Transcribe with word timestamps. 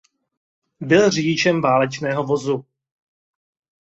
Byl 0.79 1.09
řidičem 1.11 1.61
válečného 1.61 2.23
vozu. 2.23 2.65